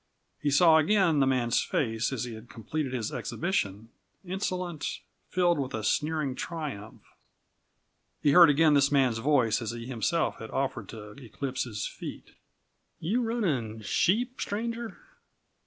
He 0.41 0.49
saw 0.49 0.77
again 0.77 1.19
the 1.19 1.27
man's 1.27 1.61
face 1.61 2.11
as 2.11 2.23
he 2.23 2.33
had 2.33 2.49
completed 2.49 2.91
his 2.91 3.11
exhibition 3.13 3.89
insolent, 4.25 5.01
filled 5.29 5.59
with 5.59 5.75
a 5.75 5.83
sneering 5.83 6.33
triumph. 6.33 7.03
He 8.19 8.31
heard 8.31 8.49
again 8.49 8.73
this 8.73 8.91
man's 8.91 9.19
voice, 9.19 9.61
as 9.61 9.69
he 9.73 9.85
himself 9.85 10.39
had 10.39 10.49
offered 10.49 10.89
to 10.89 11.11
eclipse 11.23 11.65
his 11.65 11.85
feat: 11.85 12.31
"You 12.99 13.21
runnin' 13.21 13.81
sheep, 13.83 14.41
stranger?" 14.41 14.97